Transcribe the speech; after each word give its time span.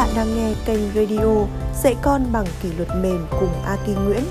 bạn 0.00 0.08
đang 0.16 0.36
nghe 0.36 0.54
kênh 0.66 0.80
radio 0.94 1.46
Dạy 1.82 1.96
con 2.02 2.22
bằng 2.32 2.44
kỷ 2.62 2.68
luật 2.76 2.88
mềm 3.02 3.26
cùng 3.40 3.48
Aki 3.64 4.04
Nguyễn. 4.04 4.22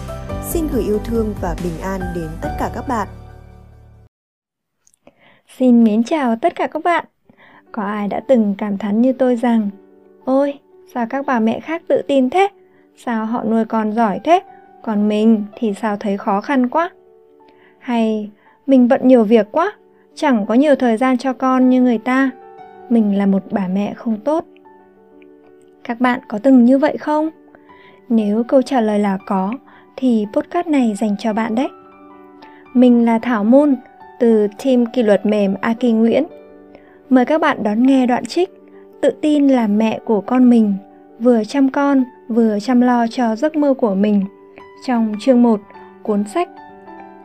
Xin 0.44 0.68
gửi 0.74 0.84
yêu 0.84 1.00
thương 1.06 1.34
và 1.42 1.56
bình 1.64 1.82
an 1.82 2.02
đến 2.16 2.28
tất 2.42 2.50
cả 2.60 2.72
các 2.76 2.88
bạn. 2.88 3.08
Xin 5.58 5.84
mến 5.84 6.04
chào 6.04 6.36
tất 6.36 6.56
cả 6.56 6.68
các 6.68 6.84
bạn. 6.84 7.06
Có 7.72 7.84
ai 7.84 8.08
đã 8.08 8.20
từng 8.28 8.56
cảm 8.58 8.78
thán 8.78 9.02
như 9.02 9.14
tôi 9.14 9.36
rằng 9.36 9.70
Ôi, 10.26 10.60
sao 10.94 11.06
các 11.10 11.26
bà 11.26 11.40
mẹ 11.40 11.60
khác 11.60 11.82
tự 11.88 12.02
tin 12.08 12.30
thế? 12.30 12.48
Sao 12.98 13.26
họ 13.26 13.44
nuôi 13.44 13.66
con 13.66 13.94
giỏi 13.94 14.20
thế? 14.24 14.40
Còn 14.82 15.08
mình 15.08 15.46
thì 15.56 15.74
sao 15.74 15.98
thấy 15.98 16.18
khó 16.18 16.42
khăn 16.42 16.70
quá? 16.70 16.90
Hay 17.80 18.30
mình 18.68 18.88
bận 18.88 19.02
nhiều 19.04 19.24
việc 19.24 19.48
quá, 19.52 19.74
chẳng 20.16 20.46
có 20.46 20.54
nhiều 20.54 20.76
thời 20.76 20.98
gian 20.98 21.18
cho 21.18 21.34
con 21.34 21.70
như 21.70 21.82
người 21.82 21.98
ta. 21.98 22.30
Mình 22.90 23.18
là 23.18 23.26
một 23.26 23.44
bà 23.52 23.68
mẹ 23.68 23.94
không 23.94 24.18
tốt 24.20 24.46
các 25.84 26.02
bạn 26.02 26.20
có 26.28 26.40
từng 26.44 26.66
như 26.66 26.78
vậy 26.78 26.98
không? 26.98 27.30
Nếu 28.10 28.44
câu 28.44 28.62
trả 28.62 28.82
lời 28.82 29.00
là 29.00 29.18
có, 29.26 29.54
thì 29.96 30.26
podcast 30.34 30.68
này 30.68 30.96
dành 30.96 31.16
cho 31.20 31.34
bạn 31.34 31.56
đấy. 31.56 31.68
Mình 32.74 33.06
là 33.06 33.20
thảo 33.20 33.44
môn, 33.44 33.76
từ 34.20 34.48
team 34.64 34.86
kỷ 34.86 35.04
luật 35.04 35.26
mềm 35.26 35.56
aki 35.62 35.84
nguyễn. 35.84 36.24
Mời 37.10 37.26
các 37.26 37.42
bạn 37.42 37.64
đón 37.64 37.84
nghe 37.84 38.06
đoạn 38.06 38.26
trích 38.26 38.50
tự 39.02 39.12
tin 39.22 39.48
là 39.48 39.68
mẹ 39.68 40.00
của 40.06 40.22
con 40.22 40.50
mình, 40.50 40.74
vừa 41.20 41.44
chăm 41.44 41.70
con, 41.70 42.04
vừa 42.28 42.60
chăm 42.60 42.82
lo 42.82 43.08
cho 43.08 43.36
giấc 43.36 43.56
mơ 43.56 43.74
của 43.74 43.96
mình, 43.96 44.26
trong 44.86 45.14
chương 45.20 45.44
1 45.44 45.62
cuốn 46.04 46.24
sách 46.24 46.50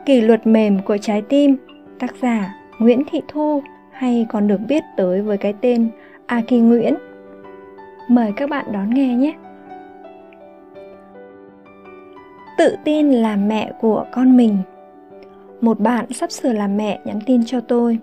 Kỷ 0.05 0.21
luật 0.21 0.47
mềm 0.47 0.81
của 0.81 0.97
trái 0.97 1.21
tim, 1.21 1.55
tác 1.99 2.15
giả 2.21 2.55
Nguyễn 2.79 3.03
Thị 3.11 3.21
Thu, 3.27 3.63
hay 3.91 4.25
còn 4.29 4.47
được 4.47 4.59
biết 4.67 4.83
tới 4.97 5.21
với 5.21 5.37
cái 5.37 5.53
tên 5.61 5.89
Aki 6.25 6.51
Nguyễn. 6.51 6.95
Mời 8.07 8.31
các 8.35 8.49
bạn 8.49 8.65
đón 8.71 8.89
nghe 8.89 9.15
nhé. 9.15 9.33
Tự 12.57 12.75
tin 12.83 13.11
là 13.11 13.35
mẹ 13.35 13.71
của 13.81 14.05
con 14.11 14.37
mình. 14.37 14.57
Một 15.61 15.79
bạn 15.79 16.05
sắp 16.11 16.31
sửa 16.31 16.53
làm 16.53 16.77
mẹ 16.77 16.99
nhắn 17.05 17.19
tin 17.25 17.45
cho 17.45 17.59
tôi. 17.59 17.97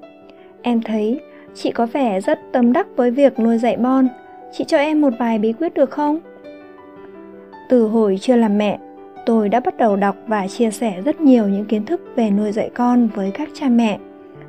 Em 0.62 0.82
thấy 0.82 1.20
chị 1.54 1.70
có 1.70 1.86
vẻ 1.86 2.20
rất 2.20 2.38
tâm 2.52 2.72
đắc 2.72 2.86
với 2.96 3.10
việc 3.10 3.38
nuôi 3.38 3.58
dạy 3.58 3.76
Bon. 3.76 4.08
Chị 4.52 4.64
cho 4.64 4.78
em 4.78 5.00
một 5.00 5.12
vài 5.18 5.38
bí 5.38 5.52
quyết 5.52 5.74
được 5.74 5.90
không? 5.90 6.20
Từ 7.68 7.86
hồi 7.86 8.18
chưa 8.20 8.36
làm 8.36 8.58
mẹ, 8.58 8.78
tôi 9.26 9.48
đã 9.48 9.60
bắt 9.60 9.76
đầu 9.76 9.96
đọc 9.96 10.16
và 10.26 10.46
chia 10.48 10.70
sẻ 10.70 11.02
rất 11.04 11.20
nhiều 11.20 11.48
những 11.48 11.64
kiến 11.64 11.84
thức 11.86 12.00
về 12.16 12.30
nuôi 12.30 12.52
dạy 12.52 12.70
con 12.74 13.08
với 13.14 13.30
các 13.30 13.48
cha 13.54 13.68
mẹ. 13.68 13.98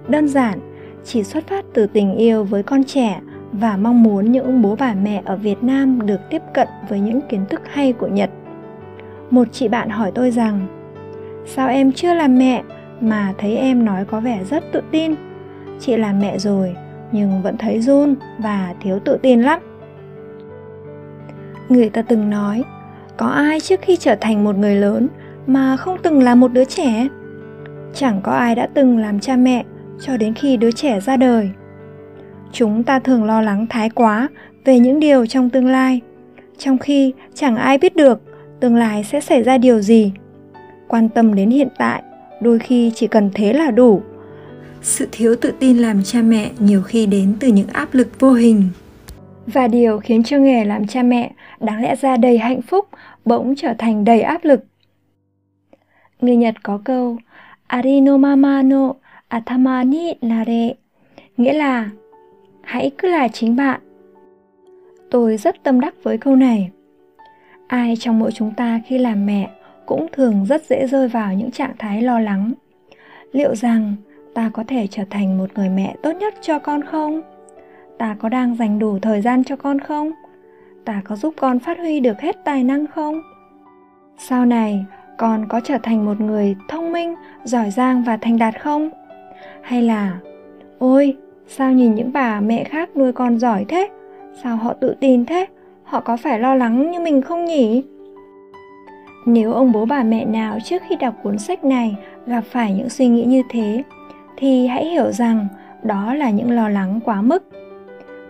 Đơn 0.07 0.27
giản, 0.27 0.59
chỉ 1.03 1.23
xuất 1.23 1.47
phát 1.47 1.65
từ 1.73 1.87
tình 1.87 2.15
yêu 2.15 2.43
với 2.43 2.63
con 2.63 2.83
trẻ 2.83 3.19
và 3.53 3.77
mong 3.77 4.03
muốn 4.03 4.31
những 4.31 4.61
bố 4.61 4.75
bà 4.79 4.93
mẹ 4.93 5.21
ở 5.25 5.35
Việt 5.35 5.63
Nam 5.63 6.05
được 6.05 6.19
tiếp 6.29 6.41
cận 6.53 6.67
với 6.89 6.99
những 6.99 7.21
kiến 7.29 7.45
thức 7.49 7.61
hay 7.71 7.93
của 7.93 8.07
Nhật. 8.07 8.29
Một 9.29 9.47
chị 9.51 9.67
bạn 9.67 9.89
hỏi 9.89 10.11
tôi 10.15 10.31
rằng, 10.31 10.67
sao 11.45 11.67
em 11.67 11.91
chưa 11.91 12.13
làm 12.13 12.37
mẹ 12.37 12.63
mà 13.01 13.33
thấy 13.37 13.57
em 13.57 13.85
nói 13.85 14.05
có 14.05 14.19
vẻ 14.19 14.43
rất 14.49 14.63
tự 14.71 14.81
tin? 14.91 15.15
Chị 15.79 15.97
làm 15.97 16.19
mẹ 16.19 16.37
rồi 16.37 16.75
nhưng 17.11 17.41
vẫn 17.41 17.57
thấy 17.57 17.81
run 17.81 18.15
và 18.39 18.73
thiếu 18.81 18.99
tự 18.99 19.17
tin 19.21 19.41
lắm. 19.41 19.59
Người 21.69 21.89
ta 21.89 22.01
từng 22.01 22.29
nói, 22.29 22.63
có 23.17 23.27
ai 23.27 23.59
trước 23.59 23.79
khi 23.81 23.95
trở 23.95 24.15
thành 24.21 24.43
một 24.43 24.57
người 24.57 24.75
lớn 24.75 25.07
mà 25.47 25.77
không 25.77 25.97
từng 26.03 26.23
là 26.23 26.35
một 26.35 26.53
đứa 26.53 26.65
trẻ? 26.65 27.07
Chẳng 27.93 28.21
có 28.23 28.31
ai 28.31 28.55
đã 28.55 28.67
từng 28.73 28.97
làm 28.97 29.19
cha 29.19 29.35
mẹ 29.35 29.63
cho 29.99 30.17
đến 30.17 30.33
khi 30.33 30.57
đứa 30.57 30.71
trẻ 30.71 30.99
ra 30.99 31.17
đời 31.17 31.51
chúng 32.53 32.83
ta 32.83 32.99
thường 32.99 33.23
lo 33.23 33.41
lắng 33.41 33.65
thái 33.69 33.89
quá 33.89 34.27
về 34.65 34.79
những 34.79 34.99
điều 34.99 35.25
trong 35.25 35.49
tương 35.49 35.67
lai. 35.67 36.01
Trong 36.57 36.77
khi 36.77 37.13
chẳng 37.33 37.55
ai 37.55 37.77
biết 37.77 37.95
được 37.95 38.21
tương 38.59 38.75
lai 38.75 39.03
sẽ 39.03 39.21
xảy 39.21 39.43
ra 39.43 39.57
điều 39.57 39.81
gì. 39.81 40.11
Quan 40.87 41.09
tâm 41.09 41.35
đến 41.35 41.49
hiện 41.49 41.67
tại 41.77 42.03
đôi 42.41 42.59
khi 42.59 42.91
chỉ 42.95 43.07
cần 43.07 43.29
thế 43.33 43.53
là 43.53 43.71
đủ. 43.71 44.01
Sự 44.81 45.07
thiếu 45.11 45.35
tự 45.35 45.53
tin 45.59 45.77
làm 45.77 46.03
cha 46.03 46.21
mẹ 46.21 46.51
nhiều 46.59 46.81
khi 46.81 47.05
đến 47.05 47.33
từ 47.39 47.47
những 47.47 47.67
áp 47.67 47.93
lực 47.93 48.19
vô 48.19 48.33
hình. 48.33 48.63
Và 49.47 49.67
điều 49.67 49.99
khiến 49.99 50.23
cho 50.23 50.37
nghề 50.37 50.65
làm 50.65 50.87
cha 50.87 51.03
mẹ 51.03 51.31
đáng 51.59 51.81
lẽ 51.81 51.95
ra 51.95 52.17
đầy 52.17 52.37
hạnh 52.37 52.61
phúc 52.61 52.87
bỗng 53.25 53.53
trở 53.57 53.73
thành 53.77 54.03
đầy 54.03 54.21
áp 54.21 54.45
lực. 54.45 54.65
Người 56.21 56.35
nhật 56.35 56.55
có 56.63 56.79
câu 56.83 57.17
arino 57.67 58.17
mama 58.17 58.61
no 58.61 58.93
atama 59.27 59.83
ni 59.83 60.13
nare 60.21 60.73
nghĩa 61.37 61.53
là 61.53 61.89
hãy 62.63 62.91
cứ 62.97 63.07
là 63.07 63.27
chính 63.27 63.55
bạn. 63.55 63.81
Tôi 65.11 65.37
rất 65.37 65.63
tâm 65.63 65.79
đắc 65.79 65.93
với 66.03 66.17
câu 66.17 66.35
này. 66.35 66.71
Ai 67.67 67.95
trong 67.99 68.19
mỗi 68.19 68.31
chúng 68.31 68.51
ta 68.57 68.81
khi 68.87 68.97
làm 68.97 69.25
mẹ 69.25 69.49
cũng 69.85 70.07
thường 70.11 70.45
rất 70.45 70.63
dễ 70.69 70.87
rơi 70.87 71.07
vào 71.07 71.33
những 71.33 71.51
trạng 71.51 71.73
thái 71.77 72.01
lo 72.01 72.19
lắng. 72.19 72.53
Liệu 73.31 73.55
rằng 73.55 73.95
ta 74.33 74.49
có 74.53 74.63
thể 74.67 74.87
trở 74.87 75.03
thành 75.09 75.37
một 75.37 75.49
người 75.55 75.69
mẹ 75.69 75.95
tốt 76.03 76.11
nhất 76.11 76.33
cho 76.41 76.59
con 76.59 76.83
không? 76.83 77.21
Ta 77.97 78.15
có 78.19 78.29
đang 78.29 78.55
dành 78.55 78.79
đủ 78.79 78.99
thời 78.99 79.21
gian 79.21 79.43
cho 79.43 79.55
con 79.55 79.79
không? 79.79 80.11
Ta 80.85 81.01
có 81.05 81.15
giúp 81.15 81.33
con 81.37 81.59
phát 81.59 81.77
huy 81.77 81.99
được 81.99 82.21
hết 82.21 82.35
tài 82.45 82.63
năng 82.63 82.87
không? 82.87 83.21
Sau 84.17 84.45
này, 84.45 84.85
con 85.17 85.47
có 85.49 85.59
trở 85.63 85.77
thành 85.83 86.05
một 86.05 86.21
người 86.21 86.55
thông 86.67 86.91
minh, 86.91 87.15
giỏi 87.43 87.71
giang 87.71 88.03
và 88.03 88.17
thành 88.17 88.37
đạt 88.37 88.61
không? 88.61 88.89
Hay 89.61 89.81
là, 89.81 90.19
ôi 90.79 91.17
sao 91.47 91.71
nhìn 91.71 91.95
những 91.95 92.13
bà 92.13 92.39
mẹ 92.39 92.63
khác 92.63 92.97
nuôi 92.97 93.11
con 93.11 93.39
giỏi 93.39 93.65
thế? 93.67 93.89
Sao 94.43 94.55
họ 94.57 94.73
tự 94.73 94.95
tin 94.99 95.25
thế? 95.25 95.45
Họ 95.83 95.99
có 95.99 96.17
phải 96.17 96.39
lo 96.39 96.55
lắng 96.55 96.91
như 96.91 96.99
mình 96.99 97.21
không 97.21 97.45
nhỉ? 97.45 97.83
Nếu 99.25 99.53
ông 99.53 99.71
bố 99.71 99.85
bà 99.85 100.03
mẹ 100.03 100.25
nào 100.25 100.57
trước 100.63 100.81
khi 100.89 100.95
đọc 100.95 101.13
cuốn 101.23 101.37
sách 101.37 101.63
này 101.63 101.95
gặp 102.25 102.41
phải 102.41 102.73
những 102.73 102.89
suy 102.89 103.07
nghĩ 103.07 103.23
như 103.23 103.41
thế, 103.49 103.83
thì 104.37 104.67
hãy 104.67 104.85
hiểu 104.85 105.11
rằng 105.11 105.47
đó 105.83 106.13
là 106.13 106.29
những 106.29 106.51
lo 106.51 106.69
lắng 106.69 106.99
quá 107.05 107.21
mức. 107.21 107.43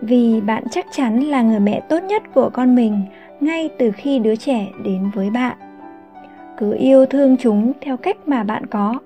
Vì 0.02 0.42
bạn 0.42 0.64
chắc 0.72 0.86
chắn 0.92 1.20
là 1.20 1.42
người 1.42 1.60
mẹ 1.60 1.80
tốt 1.80 2.04
nhất 2.04 2.24
của 2.34 2.50
con 2.54 2.76
mình 2.76 3.02
ngay 3.40 3.70
từ 3.80 3.92
khi 3.92 4.20
đứa 4.20 4.36
trẻ 4.36 4.68
đến 4.84 5.12
với 5.16 5.30
bạn. 5.30 5.58
Cứ 6.58 6.74
yêu 6.74 7.06
thương 7.06 7.38
chúng 7.38 7.72
theo 7.82 7.98
cách 7.98 8.18
mà 8.28 8.44
bạn 8.44 8.66
có, 8.66 9.00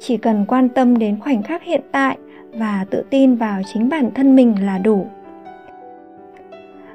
chỉ 0.00 0.16
cần 0.16 0.44
quan 0.48 0.68
tâm 0.68 0.98
đến 0.98 1.20
khoảnh 1.20 1.42
khắc 1.42 1.62
hiện 1.62 1.80
tại 1.92 2.18
và 2.52 2.84
tự 2.90 3.02
tin 3.10 3.34
vào 3.34 3.62
chính 3.72 3.88
bản 3.88 4.10
thân 4.14 4.36
mình 4.36 4.66
là 4.66 4.78
đủ. 4.78 5.06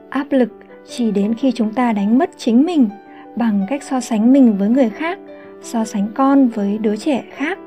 Áp 0.09 0.27
lực 0.29 0.49
chỉ 0.87 1.11
đến 1.11 1.33
khi 1.33 1.51
chúng 1.51 1.73
ta 1.73 1.93
đánh 1.93 2.17
mất 2.17 2.29
chính 2.37 2.65
mình 2.65 2.89
bằng 3.35 3.65
cách 3.69 3.83
so 3.83 3.99
sánh 3.99 4.33
mình 4.33 4.57
với 4.57 4.69
người 4.69 4.89
khác, 4.89 5.19
so 5.61 5.85
sánh 5.85 6.07
con 6.15 6.47
với 6.47 6.77
đứa 6.77 6.95
trẻ 6.95 7.23
khác. 7.31 7.59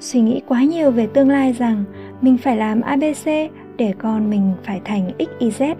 Suy 0.00 0.20
nghĩ 0.20 0.42
quá 0.48 0.64
nhiều 0.64 0.90
về 0.90 1.06
tương 1.06 1.28
lai 1.28 1.52
rằng 1.52 1.84
mình 2.20 2.38
phải 2.38 2.56
làm 2.56 2.80
abc 2.80 3.26
để 3.76 3.94
con 3.98 4.30
mình 4.30 4.52
phải 4.64 4.80
thành 4.84 5.10
xyz 5.18 5.74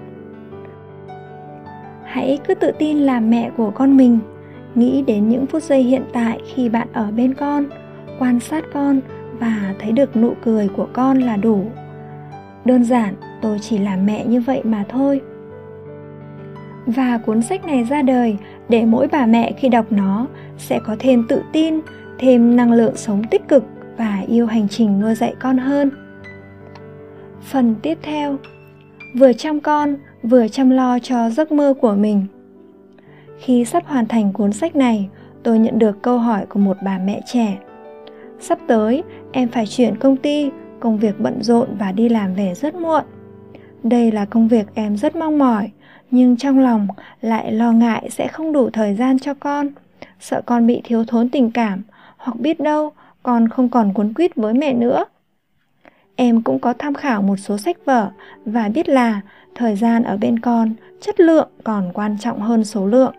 hãy 2.14 2.38
cứ 2.48 2.54
tự 2.54 2.70
tin 2.78 2.98
làm 2.98 3.31
mẹ 3.31 3.50
của 3.56 3.70
con 3.70 3.96
mình. 3.96 4.19
Nghĩ 4.75 5.02
đến 5.06 5.28
những 5.28 5.46
phút 5.46 5.62
giây 5.62 5.82
hiện 5.82 6.02
tại 6.12 6.41
khi 6.54 6.69
bạn 6.69 6.88
ở 6.92 7.10
bên 7.16 7.34
con, 7.34 7.64
quan 8.19 8.41
sát 8.41 8.64
con 8.72 9.00
và 9.38 9.74
thấy 9.78 9.92
được 9.92 10.16
nụ 10.16 10.34
cười 10.42 10.68
của 10.68 10.88
con 10.92 11.18
là 11.18 11.36
đủ. 11.36 11.64
Đơn 12.64 12.84
giản, 12.84 13.14
tôi 13.42 13.58
chỉ 13.60 13.78
là 13.78 13.96
mẹ 13.96 14.24
như 14.26 14.40
vậy 14.40 14.60
mà 14.64 14.84
thôi. 14.88 15.20
Và 16.86 17.18
cuốn 17.18 17.42
sách 17.42 17.64
này 17.64 17.84
ra 17.84 18.02
đời 18.02 18.36
để 18.68 18.84
mỗi 18.84 19.08
bà 19.12 19.26
mẹ 19.26 19.52
khi 19.52 19.68
đọc 19.68 19.86
nó 19.90 20.26
sẽ 20.58 20.80
có 20.86 20.96
thêm 20.98 21.24
tự 21.28 21.42
tin, 21.52 21.80
thêm 22.18 22.56
năng 22.56 22.72
lượng 22.72 22.96
sống 22.96 23.22
tích 23.30 23.48
cực 23.48 23.64
và 23.96 24.22
yêu 24.26 24.46
hành 24.46 24.68
trình 24.68 25.00
nuôi 25.00 25.14
dạy 25.14 25.34
con 25.40 25.58
hơn. 25.58 25.90
Phần 27.40 27.74
tiếp 27.82 27.98
theo, 28.02 28.36
vừa 29.18 29.32
chăm 29.32 29.60
con, 29.60 29.96
vừa 30.22 30.48
chăm 30.48 30.70
lo 30.70 30.98
cho 30.98 31.30
giấc 31.30 31.52
mơ 31.52 31.75
của 31.80 31.94
mình. 31.94 32.26
Khi 33.38 33.64
sắp 33.64 33.87
hoàn 33.87 34.06
thành 34.06 34.32
cuốn 34.32 34.52
sách 34.52 34.76
này, 34.76 35.08
tôi 35.42 35.58
nhận 35.58 35.78
được 35.78 36.02
câu 36.02 36.19
hỏi 36.19 36.46
của 36.48 36.58
một 36.58 36.76
bà 36.84 36.98
mẹ 36.98 37.20
trẻ 37.26 37.58
sắp 38.44 38.58
tới, 38.67 39.02
em 39.32 39.49
phải 39.49 39.67
chuyển 39.67 39.96
công 39.96 40.17
ty, 40.17 40.50
công 40.81 40.99
việc 40.99 41.20
bận 41.20 41.43
rộn 41.43 41.69
và 41.79 41.93
đi 41.93 42.08
làm 42.08 42.35
về 42.35 42.55
rất 42.55 42.75
muộn. 42.75 43.05
Đây 43.82 44.12
là 44.12 44.25
công 44.25 44.49
việc 44.49 44.67
em 44.75 44.96
rất 44.96 45.17
mong 45.17 45.38
mỏi, 45.38 45.70
nhưng 46.11 46.37
trong 46.37 46.58
lòng 46.58 46.88
lại 47.20 47.52
lo 47.52 47.73
ngại 47.73 48.08
sẽ 48.11 48.29
không 48.29 48.52
đủ 48.52 48.70
thời 48.70 48.94
gian 48.94 49.19
cho 49.19 49.35
con. 49.35 49.69
Sợ 50.20 50.43
con 50.46 50.67
bị 50.67 50.81
thiếu 50.85 51.05
thốn 51.05 51.29
tình 51.29 51.50
cảm, 51.50 51.82
hoặc 52.17 52.41
biết 52.41 52.61
đâu 52.61 52.93
con 53.23 53.49
không 53.49 53.69
còn 53.69 53.93
cuốn 53.93 54.14
quýt 54.14 54.35
với 54.35 54.55
mẹ 54.55 54.75
nữa. 54.75 55.05
Em 56.17 56.43
cũng 56.43 56.58
có 56.58 56.73
tham 56.73 56.94
khảo 56.94 57.23
một 57.23 57.37
số 57.37 57.58
sách 57.58 57.76
vở 57.85 58.11
và 58.44 58.69
biết 58.69 58.88
là 58.88 59.20
thời 59.55 59.76
gian 59.76 60.02
ở 60.02 60.17
bên 60.17 60.38
con, 60.38 60.75
chất 61.00 61.20
lượng 61.20 61.49
còn 61.64 61.90
quan 61.94 62.17
trọng 62.20 62.40
hơn 62.40 62.64
số 62.64 62.87
lượng. 62.87 63.14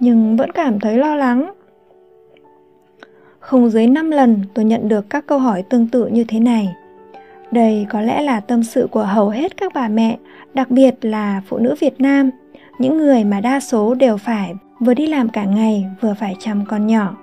Nhưng 0.00 0.36
vẫn 0.36 0.52
cảm 0.52 0.80
thấy 0.80 0.98
lo 0.98 1.14
lắng 1.14 1.52
không 3.50 3.70
dưới 3.70 3.86
5 3.86 4.10
lần 4.10 4.42
tôi 4.54 4.64
nhận 4.64 4.88
được 4.88 5.10
các 5.10 5.26
câu 5.26 5.38
hỏi 5.38 5.62
tương 5.62 5.86
tự 5.88 6.06
như 6.06 6.24
thế 6.24 6.40
này. 6.40 6.74
Đây 7.50 7.86
có 7.90 8.00
lẽ 8.00 8.22
là 8.22 8.40
tâm 8.40 8.62
sự 8.62 8.88
của 8.90 9.04
hầu 9.04 9.28
hết 9.28 9.56
các 9.56 9.72
bà 9.74 9.88
mẹ, 9.88 10.18
đặc 10.54 10.70
biệt 10.70 10.94
là 11.02 11.42
phụ 11.48 11.58
nữ 11.58 11.74
Việt 11.80 12.00
Nam, 12.00 12.30
những 12.78 12.98
người 12.98 13.24
mà 13.24 13.40
đa 13.40 13.60
số 13.60 13.94
đều 13.94 14.16
phải 14.16 14.54
vừa 14.80 14.94
đi 14.94 15.06
làm 15.06 15.28
cả 15.28 15.44
ngày 15.44 15.86
vừa 16.00 16.14
phải 16.20 16.36
chăm 16.38 16.64
con 16.66 16.86
nhỏ. 16.86 17.16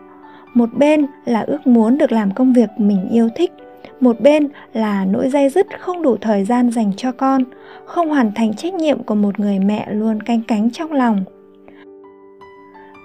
Một 0.54 0.70
bên 0.78 1.06
là 1.26 1.40
ước 1.40 1.68
muốn 1.68 1.98
được 1.98 2.12
làm 2.12 2.32
công 2.32 2.54
việc 2.54 2.70
mình 2.78 3.10
yêu 3.12 3.30
thích. 3.36 3.52
Một 4.00 4.22
bên 4.22 4.48
là 4.74 5.06
nỗi 5.06 5.30
dây 5.30 5.50
dứt 5.50 5.68
không 5.80 6.02
đủ 6.02 6.18
thời 6.22 6.46
gian 6.46 6.72
dành 6.72 6.92
cho 6.98 7.12
con 7.12 7.44
không 7.86 8.10
hoàn 8.10 8.32
thành 8.32 8.54
trách 8.54 8.74
nhiệm 8.74 9.04
của 9.04 9.16
một 9.16 9.40
người 9.40 9.60
mẹ 9.60 9.88
luôn 9.92 10.22
canh 10.22 10.42
cánh 10.48 10.72
trong 10.72 10.92
lòng 10.92 11.24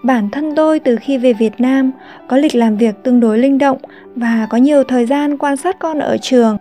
bản 0.02 0.30
thân 0.30 0.54
tôi 0.56 0.80
từ 0.80 0.96
khi 0.96 1.18
về 1.18 1.32
việt 1.32 1.60
nam 1.60 1.90
có 2.28 2.36
lịch 2.36 2.54
làm 2.54 2.76
việc 2.76 2.94
tương 3.02 3.20
đối 3.20 3.38
linh 3.38 3.58
động 3.58 3.78
và 4.16 4.46
có 4.50 4.58
nhiều 4.58 4.84
thời 4.84 5.06
gian 5.06 5.38
quan 5.38 5.56
sát 5.56 5.78
con 5.78 5.98
ở 5.98 6.16
trường, 6.16 6.58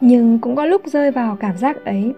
nhưng 0.00 0.38
cũng 0.38 0.56
có 0.56 0.66
lúc 0.66 0.82
rơi 0.86 1.10
vào 1.10 1.36
cảm 1.40 1.56
giác 1.56 1.84
ấy. 1.84 2.12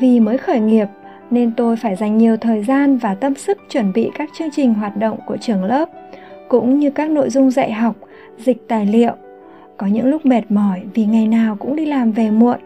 Vì 0.00 0.20
mới 0.20 0.38
khởi 0.38 0.60
nghiệp 0.60 0.86
nên 1.30 1.52
tôi 1.56 1.76
phải 1.76 1.96
dành 1.96 2.18
nhiều 2.18 2.36
thời 2.36 2.64
gian 2.64 2.96
và 2.96 3.14
tâm 3.14 3.34
sức 3.34 3.58
chuẩn 3.70 3.92
bị 3.92 4.10
các 4.18 4.30
chương 4.38 4.50
trình 4.50 4.74
hoạt 4.74 4.96
động 4.96 5.18
của 5.26 5.36
trường 5.36 5.64
lớp, 5.64 5.88
cũng 6.48 6.78
như 6.78 6.90
các 6.90 7.10
nội 7.10 7.30
dung 7.30 7.50
dạy 7.50 7.72
học, 7.72 7.96
dịch 8.38 8.68
tài 8.68 8.86
liệu. 8.86 9.12
Có 9.76 9.86
những 9.86 10.06
lúc 10.06 10.26
mệt 10.26 10.42
mỏi 10.48 10.82
vì 10.94 11.06
ngày 11.06 11.26
nào 11.26 11.56
cũng 11.56 11.76
đi 11.76 11.86
làm 11.86 12.12
về 12.12 12.30
muộn, 12.30 12.58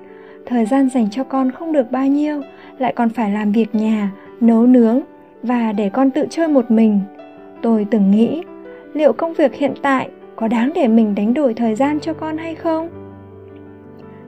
thời 0.46 0.66
gian 0.66 0.88
dành 0.88 1.10
cho 1.10 1.24
con 1.24 1.50
không 1.52 1.72
được 1.72 1.90
bao 1.90 2.06
nhiêu, 2.06 2.42
lại 2.78 2.92
còn 2.96 3.08
phải 3.08 3.30
làm 3.30 3.52
việc 3.52 3.74
nhà, 3.74 4.10
nấu 4.40 4.66
nướng 4.66 5.00
và 5.42 5.72
để 5.72 5.88
con 5.88 6.10
tự 6.10 6.26
chơi 6.30 6.48
một 6.48 6.70
mình 6.70 7.00
tôi 7.62 7.86
từng 7.90 8.10
nghĩ, 8.10 8.42
liệu 8.92 9.12
công 9.12 9.34
việc 9.34 9.54
hiện 9.54 9.74
tại 9.82 10.10
có 10.36 10.48
đáng 10.48 10.72
để 10.74 10.88
mình 10.88 11.14
đánh 11.14 11.34
đổi 11.34 11.54
thời 11.54 11.74
gian 11.74 12.00
cho 12.00 12.14
con 12.14 12.36
hay 12.38 12.54
không? 12.54 12.88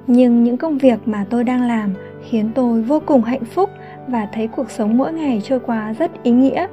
Nhưng 0.07 0.45
những 0.45 0.57
công 0.57 0.79
việc 0.79 0.99
mà 1.07 1.25
tôi 1.31 1.45
đang 1.45 1.63
làm 1.63 1.95
khiến 2.29 2.51
tôi 2.55 2.83
vô 2.83 3.01
cùng 3.07 3.23
hạnh 3.23 3.45
phúc 3.45 3.71
và 4.09 4.29
thấy 4.33 4.47
cuộc 4.47 4.71
sống 4.71 4.97
mỗi 4.97 5.13
ngày 5.13 5.41
trôi 5.45 5.61
qua 5.61 5.93
rất 5.93 6.23
ý 6.23 6.31
nghĩa. 6.31 6.67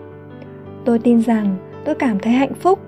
Tôi 0.86 1.00
tin 1.00 1.21
rằng 1.21 1.56
tôi 1.86 1.95
cảm 1.95 2.19
thấy 2.19 2.33
hạnh 2.33 2.54
phúc. 2.54 2.80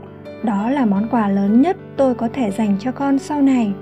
Đó 0.44 0.70
là 0.70 0.86
món 0.86 1.08
quà 1.12 1.28
lớn 1.28 1.62
nhất 1.62 1.78
tôi 1.98 2.16
có 2.16 2.28
thể 2.34 2.52
dành 2.52 2.76
cho 2.80 2.92
con 2.92 3.20
sau 3.20 3.42
này. 3.42 3.74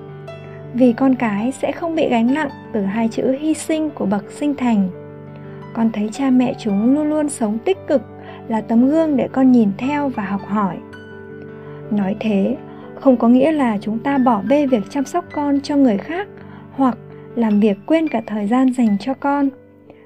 Vì 0.73 0.93
con 0.93 1.15
cái 1.15 1.51
sẽ 1.51 1.71
không 1.71 1.95
bị 1.95 2.09
gánh 2.09 2.33
nặng 2.33 2.49
từ 2.73 2.81
hai 2.81 3.07
chữ 3.07 3.35
hy 3.39 3.53
sinh 3.53 3.89
của 3.89 4.05
bậc 4.05 4.31
sinh 4.31 4.55
thành. 4.55 4.89
Con 5.73 5.91
thấy 5.91 6.09
cha 6.13 6.29
mẹ 6.29 6.53
chúng 6.59 6.95
luôn 6.95 7.09
luôn 7.09 7.29
sống 7.29 7.57
tích 7.65 7.77
cực 7.87 8.01
là 8.47 8.61
tấm 8.61 8.89
gương 8.89 9.17
để 9.17 9.27
con 9.31 9.51
nhìn 9.51 9.69
theo 9.77 10.09
và 10.09 10.23
học 10.25 10.41
hỏi. 10.45 10.77
Nói 11.91 12.15
thế, 12.19 12.57
không 12.95 13.17
có 13.17 13.27
nghĩa 13.27 13.51
là 13.51 13.77
chúng 13.81 13.99
ta 13.99 14.17
bỏ 14.17 14.41
bê 14.49 14.67
việc 14.67 14.83
chăm 14.89 15.05
sóc 15.05 15.25
con 15.33 15.61
cho 15.61 15.75
người 15.75 15.97
khác 15.97 16.27
hoặc 16.71 16.97
làm 17.35 17.59
việc 17.59 17.77
quên 17.85 18.07
cả 18.07 18.21
thời 18.27 18.47
gian 18.47 18.73
dành 18.73 18.97
cho 18.99 19.13
con. 19.13 19.49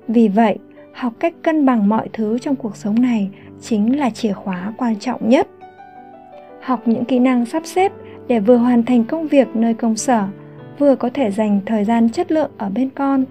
Vì 0.07 0.27
vậy, 0.27 0.57
học 0.93 1.13
cách 1.19 1.33
cân 1.41 1.65
bằng 1.65 1.89
mọi 1.89 2.09
thứ 2.13 2.37
trong 2.39 2.55
cuộc 2.55 2.75
sống 2.75 3.01
này 3.01 3.29
chính 3.61 3.99
là 3.99 4.09
chìa 4.09 4.33
khóa 4.33 4.73
quan 4.77 4.99
trọng 4.99 5.29
nhất. 5.29 5.47
Học 6.61 6.81
những 6.85 7.05
kỹ 7.05 7.19
năng 7.19 7.45
sắp 7.45 7.65
xếp 7.65 7.91
để 8.27 8.39
vừa 8.39 8.57
hoàn 8.57 8.83
thành 8.83 9.03
công 9.03 9.27
việc 9.27 9.47
nơi 9.55 9.73
công 9.73 9.95
sở, 9.95 10.27
vừa 10.79 10.95
có 10.95 11.09
thể 11.13 11.31
dành 11.31 11.59
thời 11.65 11.85
gian 11.85 12.09
chất 12.09 12.31
lượng 12.31 12.51
ở 12.57 12.69
bên 12.69 12.89
con 12.89 13.25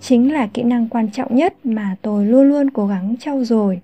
chính 0.00 0.32
là 0.32 0.46
kỹ 0.46 0.62
năng 0.62 0.88
quan 0.88 1.10
trọng 1.10 1.36
nhất 1.36 1.54
mà 1.64 1.96
tôi 2.02 2.26
luôn 2.26 2.48
luôn 2.48 2.70
cố 2.70 2.86
gắng 2.86 3.14
trau 3.20 3.44
dồi 3.44 3.80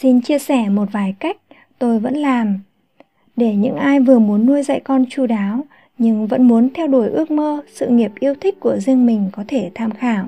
xin 0.00 0.20
chia 0.20 0.38
sẻ 0.38 0.68
một 0.68 0.88
vài 0.92 1.14
cách 1.18 1.36
tôi 1.78 1.98
vẫn 1.98 2.14
làm. 2.14 2.58
Để 3.36 3.54
những 3.54 3.76
ai 3.76 4.00
vừa 4.00 4.18
muốn 4.18 4.46
nuôi 4.46 4.62
dạy 4.62 4.80
con 4.80 5.04
chu 5.10 5.26
đáo, 5.26 5.64
nhưng 5.98 6.26
vẫn 6.26 6.48
muốn 6.48 6.68
theo 6.74 6.86
đuổi 6.86 7.08
ước 7.08 7.30
mơ, 7.30 7.62
sự 7.72 7.88
nghiệp 7.88 8.12
yêu 8.20 8.34
thích 8.40 8.60
của 8.60 8.78
riêng 8.78 9.06
mình 9.06 9.28
có 9.32 9.44
thể 9.48 9.70
tham 9.74 9.90
khảo. 9.90 10.24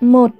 Một, 0.00 0.30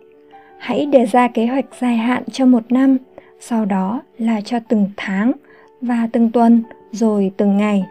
hãy 0.59 0.87
đề 0.87 1.07
ra 1.07 1.29
kế 1.29 1.47
hoạch 1.47 1.65
dài 1.81 1.97
hạn 1.97 2.23
cho 2.33 2.47
một 2.47 2.73
năm, 2.73 2.97
sau 3.41 3.65
đó 3.65 4.03
là 4.19 4.41
cho 4.41 4.59
từng 4.69 4.91
tháng 4.97 5.33
và 5.81 6.09
từng 6.13 6.31
tuần, 6.31 6.63
rồi 6.93 7.33
từng 7.37 7.57
ngày. 7.57 7.85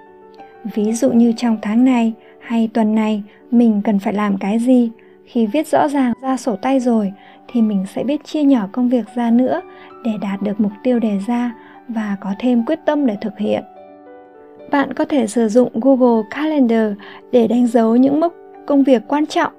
Ví 0.76 0.94
dụ 0.94 1.12
như 1.12 1.34
trong 1.38 1.58
tháng 1.62 1.86
này 1.86 2.14
hay 2.40 2.70
tuần 2.74 2.96
này, 2.96 3.24
mình 3.52 3.82
cần 3.84 4.00
phải 4.00 4.14
làm 4.14 4.38
cái 4.38 4.60
gì? 4.60 4.92
Khi 5.26 5.46
viết 5.46 5.68
rõ 5.68 5.88
ràng 5.88 6.14
ra 6.22 6.38
sổ 6.38 6.56
tay 6.56 6.80
rồi 6.80 7.14
thì 7.52 7.62
mình 7.62 7.86
sẽ 7.96 8.04
biết 8.04 8.24
chia 8.24 8.44
nhỏ 8.44 8.68
công 8.72 8.90
việc 8.90 9.06
ra 9.16 9.32
nữa 9.32 9.62
để 10.04 10.12
đạt 10.22 10.42
được 10.42 10.60
mục 10.60 10.72
tiêu 10.84 11.00
đề 11.00 11.20
ra 11.28 11.56
và 11.88 12.18
có 12.22 12.30
thêm 12.40 12.66
quyết 12.66 12.80
tâm 12.86 13.06
để 13.06 13.18
thực 13.22 13.38
hiện. 13.38 13.64
Bạn 14.72 14.94
có 14.94 15.06
thể 15.06 15.28
sử 15.28 15.48
dụng 15.48 15.70
google 15.74 16.24
calendar 16.30 16.94
để 17.32 17.48
đánh 17.48 17.68
dấu 17.68 17.96
những 17.96 18.20
mốc 18.20 18.34
công 18.66 18.84
việc 18.84 19.02
quan 19.08 19.26
trọng. 19.26 19.54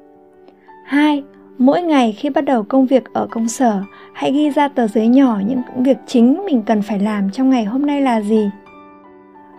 2 0.87 1.23
mỗi 1.59 1.83
ngày 1.83 2.13
khi 2.13 2.31
bắt 2.31 2.45
đầu 2.45 2.63
công 2.63 2.87
việc 2.87 3.05
ở 3.13 3.27
công 3.31 3.49
sở, 3.49 3.83
hãy 4.13 4.33
ghi 4.33 4.51
ra 4.51 4.69
tờ 4.69 4.87
giấy 4.87 5.09
nhỏ 5.09 5.41
những 5.47 5.63
việc 5.77 5.97
chính 6.07 6.45
mình 6.47 6.63
cần 6.63 6.83
phải 6.83 6.99
làm 6.99 7.31
trong 7.31 7.51
ngày 7.51 7.65
hôm 7.65 7.87
nay 7.87 8.01
là 8.01 8.21
gì. 8.21 8.51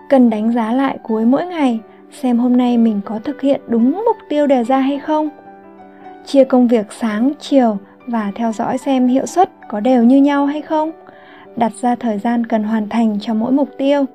Cần 0.10 0.30
đánh 0.30 0.54
giá 0.54 0.74
lại 0.74 0.98
cuối 1.04 1.26
mỗi 1.26 1.46
ngày, 1.46 1.80
xem 2.12 2.38
hôm 2.38 2.58
nay 2.58 2.78
mình 2.78 3.02
có 3.06 3.20
thực 3.20 3.42
hiện 3.42 3.62
đúng 3.68 3.92
mục 3.92 4.18
tiêu 4.30 4.48
đề 4.48 4.64
ra 4.64 4.78
hay 4.78 5.00
không. 5.00 5.30
Chia 6.26 6.44
công 6.44 6.68
việc 6.68 6.86
sáng, 6.92 7.32
chiều 7.40 7.78
và 8.08 8.32
theo 8.36 8.52
dõi 8.52 8.78
xem 8.78 9.08
hiệu 9.08 9.26
suất 9.26 9.50
có 9.70 9.80
đều 9.80 10.04
như 10.04 10.18
nhau 10.18 10.46
hay 10.46 10.62
không 10.62 10.92
đặt 11.56 11.72
ra 11.82 11.96
thời 11.96 12.20
gian 12.20 12.46
cần 12.46 12.64
hoàn 12.64 12.90
thành 12.90 13.18
cho 13.22 13.34
mỗi 13.34 13.52
mục 13.52 13.70
tiêu 13.78 14.06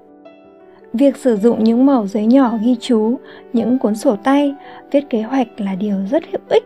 việc 0.93 1.17
sử 1.17 1.37
dụng 1.37 1.64
những 1.64 1.87
mẩu 1.87 2.06
giấy 2.06 2.26
nhỏ 2.26 2.58
ghi 2.62 2.76
chú 2.81 3.19
những 3.52 3.79
cuốn 3.79 3.94
sổ 3.94 4.17
tay 4.17 4.55
viết 4.90 5.11
kế 5.11 5.23
hoạch 5.23 5.49
là 5.61 5.75
điều 5.75 5.96
rất 6.11 6.25
hữu 6.32 6.40
ích 6.49 6.64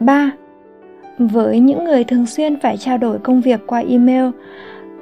3. 0.00 0.30
Với 1.18 1.60
những 1.60 1.84
người 1.84 2.04
thường 2.04 2.26
xuyên 2.26 2.60
phải 2.60 2.76
trao 2.76 2.98
đổi 2.98 3.18
công 3.18 3.40
việc 3.40 3.60
qua 3.66 3.82
email, 3.88 4.24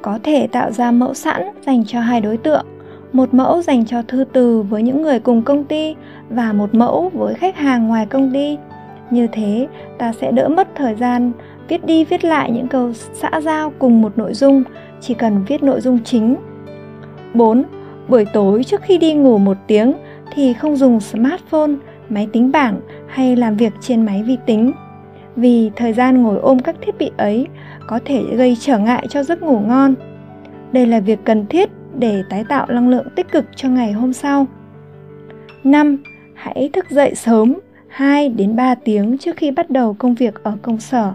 có 0.03 0.19
thể 0.23 0.47
tạo 0.47 0.71
ra 0.71 0.91
mẫu 0.91 1.15
sẵn 1.15 1.43
dành 1.67 1.85
cho 1.87 2.01
hai 2.01 2.21
đối 2.21 2.37
tượng, 2.37 2.67
một 3.13 3.35
mẫu 3.35 3.63
dành 3.63 3.87
cho 3.87 4.03
thư 4.03 4.25
từ 4.33 4.63
với 4.63 4.83
những 4.83 5.03
người 5.03 5.21
cùng 5.21 5.43
công 5.43 5.65
ty 5.65 5.95
và 6.29 6.53
một 6.53 6.75
mẫu 6.75 7.11
với 7.15 7.35
khách 7.35 7.57
hàng 7.57 7.89
ngoài 7.89 8.07
công 8.07 8.33
ty. 8.33 8.59
Như 9.12 9.26
thế, 9.32 9.69
ta 9.99 10.12
sẽ 10.12 10.32
đỡ 10.32 10.49
mất 10.49 10.69
thời 10.75 10.94
gian 10.94 11.32
viết 11.69 11.85
đi 11.85 12.05
viết 12.05 12.25
lại 12.25 12.50
những 12.50 12.69
câu 12.69 12.93
xã 12.93 13.41
giao 13.41 13.73
cùng 13.79 14.03
một 14.03 14.19
nội 14.19 14.35
dung, 14.35 14.62
chỉ 15.00 15.14
cần 15.14 15.44
viết 15.44 15.62
nội 15.62 15.81
dung 15.81 15.99
chính. 16.05 16.37
4. 17.35 17.64
Buổi 18.09 18.25
tối 18.32 18.64
trước 18.64 18.82
khi 18.82 18.99
đi 18.99 19.14
ngủ 19.14 19.38
một 19.38 19.56
tiếng 19.67 19.93
thì 20.35 20.53
không 20.53 20.76
dùng 20.76 21.00
smartphone, 21.00 21.70
máy 22.09 22.29
tính 22.32 22.53
bảng 22.53 22.81
hay 23.06 23.37
làm 23.37 23.56
việc 23.56 23.73
trên 23.81 24.06
máy 24.06 24.23
vi 24.23 24.37
tính 24.47 24.73
vì 25.37 25.70
thời 25.76 25.93
gian 25.93 26.23
ngồi 26.23 26.38
ôm 26.38 26.59
các 26.59 26.76
thiết 26.81 26.99
bị 26.99 27.11
ấy 27.17 27.47
có 27.87 28.00
thể 28.04 28.23
gây 28.33 28.57
trở 28.61 28.78
ngại 28.78 29.07
cho 29.09 29.23
giấc 29.23 29.42
ngủ 29.42 29.61
ngon. 29.61 29.95
Đây 30.73 30.87
là 30.87 31.00
việc 31.00 31.19
cần 31.25 31.47
thiết 31.47 31.71
để 31.99 32.23
tái 32.31 32.45
tạo 32.49 32.66
năng 32.69 32.88
lượng 32.88 33.07
tích 33.16 33.33
cực 33.33 33.45
cho 33.57 33.69
ngày 33.69 33.92
hôm 33.92 34.12
sau. 34.12 34.47
5. 35.64 36.02
Hãy 36.35 36.71
thức 36.73 36.90
dậy 36.90 37.14
sớm 37.14 37.54
2 37.92 38.28
đến 38.28 38.56
3 38.56 38.75
tiếng 38.75 39.18
trước 39.18 39.37
khi 39.37 39.50
bắt 39.50 39.70
đầu 39.70 39.94
công 39.99 40.14
việc 40.14 40.42
ở 40.42 40.56
công 40.62 40.80
sở. 40.80 41.12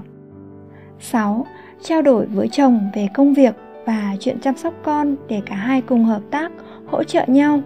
6. 0.99 1.45
Trao 1.83 2.01
đổi 2.01 2.25
với 2.25 2.47
chồng 2.47 2.89
về 2.95 3.07
công 3.13 3.33
việc 3.33 3.55
và 3.85 4.15
chuyện 4.19 4.39
chăm 4.39 4.57
sóc 4.57 4.73
con 4.83 5.15
để 5.29 5.41
cả 5.45 5.55
hai 5.55 5.81
cùng 5.81 6.05
hợp 6.05 6.21
tác, 6.31 6.51
hỗ 6.85 7.03
trợ 7.03 7.25
nhau. 7.27 7.61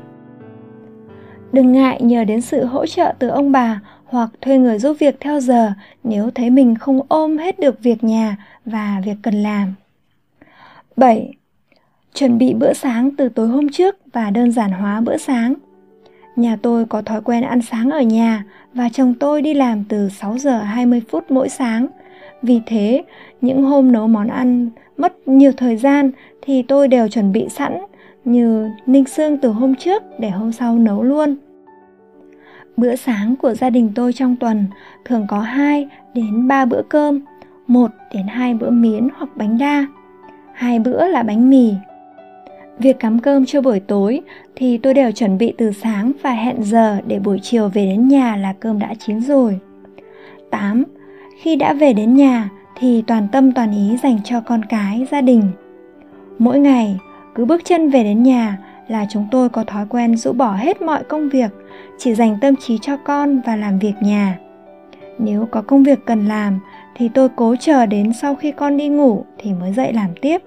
Đừng 1.52 1.72
ngại 1.72 2.02
nhờ 2.02 2.24
đến 2.24 2.42
sự 2.42 2.66
hỗ 2.66 2.86
trợ 2.86 3.14
từ 3.20 3.28
ông 3.28 3.52
bà 3.52 3.82
hoặc 4.06 4.30
thuê 4.42 4.58
người 4.58 4.80
giúp 4.80 4.98
việc 5.00 5.16
theo 5.20 5.40
giờ 5.40 5.74
nếu 6.04 6.30
thấy 6.36 6.50
mình 6.50 6.76
không 6.76 7.02
ôm 7.08 7.38
hết 7.38 7.60
được 7.60 7.84
việc 7.84 8.04
nhà 8.04 8.38
và 8.66 9.02
việc 9.06 9.16
cần 9.22 9.44
làm. 9.44 9.74
7. 10.98 11.34
Chuẩn 12.14 12.38
bị 12.38 12.54
bữa 12.54 12.74
sáng 12.74 13.16
từ 13.18 13.30
tối 13.30 13.48
hôm 13.48 13.70
trước 13.70 13.96
và 14.14 14.30
đơn 14.30 14.52
giản 14.52 14.72
hóa 14.72 15.02
bữa 15.02 15.18
sáng. 15.18 15.54
Nhà 16.36 16.58
tôi 16.62 16.86
có 16.86 17.02
thói 17.02 17.22
quen 17.22 17.44
ăn 17.44 17.62
sáng 17.62 17.90
ở 17.90 18.02
nhà 18.02 18.44
và 18.74 18.90
chồng 18.90 19.14
tôi 19.20 19.42
đi 19.42 19.54
làm 19.54 19.84
từ 19.84 20.10
6 20.10 20.38
giờ 20.38 20.60
20 20.60 21.02
phút 21.10 21.32
mỗi 21.32 21.50
sáng. 21.50 21.88
Vì 22.42 22.62
thế, 22.66 23.04
những 23.42 23.64
hôm 23.64 23.92
nấu 23.92 24.08
món 24.08 24.28
ăn 24.28 24.70
mất 24.98 25.28
nhiều 25.28 25.52
thời 25.58 25.78
gian 25.78 26.12
thì 26.42 26.62
tôi 26.62 26.88
đều 26.88 27.08
chuẩn 27.08 27.32
bị 27.32 27.50
sẵn 27.50 27.82
như 28.26 28.70
ninh 28.86 29.06
xương 29.06 29.38
từ 29.38 29.50
hôm 29.50 29.76
trước 29.76 30.04
để 30.20 30.30
hôm 30.30 30.52
sau 30.52 30.78
nấu 30.78 31.04
luôn. 31.04 31.36
Bữa 32.78 32.96
sáng 32.96 33.36
của 33.36 33.54
gia 33.54 33.70
đình 33.70 33.92
tôi 33.96 34.14
trong 34.14 34.36
tuần 34.36 34.66
thường 35.06 35.26
có 35.28 35.40
2 35.40 35.88
đến 36.14 36.48
3 36.48 36.66
bữa 36.66 36.82
cơm, 36.90 37.20
1 37.68 37.92
đến 38.14 38.28
2 38.28 38.54
bữa 38.54 38.70
miến 38.70 39.08
hoặc 39.16 39.30
bánh 39.36 39.58
đa. 39.58 39.86
Hai 40.54 40.80
bữa 40.80 41.08
là 41.08 41.24
bánh 41.24 41.50
mì. 41.50 41.74
Việc 42.80 43.00
cắm 43.00 43.20
cơm 43.20 43.46
cho 43.46 43.62
buổi 43.62 43.80
tối 43.80 44.22
thì 44.62 44.78
tôi 44.78 44.94
đều 44.94 45.12
chuẩn 45.12 45.38
bị 45.38 45.54
từ 45.58 45.72
sáng 45.72 46.12
và 46.22 46.32
hẹn 46.32 46.64
giờ 46.64 46.98
để 47.08 47.20
buổi 47.20 47.40
chiều 47.42 47.70
về 47.70 47.86
đến 47.86 48.08
nhà 48.08 48.36
là 48.36 48.54
cơm 48.60 48.80
đã 48.80 48.94
chín 49.00 49.22
rồi. 49.22 49.60
8. 50.52 50.84
Khi 51.42 51.56
đã 51.56 51.74
về 51.74 51.94
đến 51.94 52.16
nhà 52.16 52.50
thì 52.80 53.04
toàn 53.08 53.28
tâm 53.32 53.52
toàn 53.52 53.72
ý 53.72 53.98
dành 54.04 54.18
cho 54.24 54.42
con 54.42 54.66
cái, 54.66 55.08
gia 55.12 55.22
đình. 55.22 55.44
Mỗi 56.40 56.60
ngày, 56.60 57.00
cứ 57.36 57.46
bước 57.46 57.62
chân 57.66 57.90
về 57.90 58.04
đến 58.04 58.24
nhà 58.24 58.58
là 58.88 59.06
chúng 59.10 59.28
tôi 59.32 59.50
có 59.50 59.64
thói 59.64 59.86
quen 59.90 60.18
rũ 60.18 60.34
bỏ 60.34 60.54
hết 60.54 60.82
mọi 60.82 61.04
công 61.04 61.30
việc 61.30 61.52
chỉ 61.98 62.14
dành 62.14 62.38
tâm 62.42 62.56
trí 62.56 62.78
cho 62.78 62.98
con 62.98 63.42
và 63.46 63.56
làm 63.56 63.80
việc 63.80 63.94
nhà 64.02 64.38
nếu 65.20 65.48
có 65.52 65.62
công 65.62 65.84
việc 65.84 66.00
cần 66.06 66.26
làm 66.26 66.60
thì 66.96 67.10
tôi 67.14 67.30
cố 67.36 67.56
chờ 67.60 67.86
đến 67.86 68.14
sau 68.14 68.36
khi 68.36 68.52
con 68.52 68.78
đi 68.78 68.88
ngủ 68.88 69.26
thì 69.38 69.54
mới 69.54 69.74
dậy 69.74 69.94
làm 69.94 70.10
tiếp. 70.22 70.42